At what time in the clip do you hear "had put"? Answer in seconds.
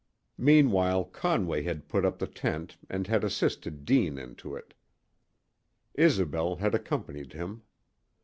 1.61-2.05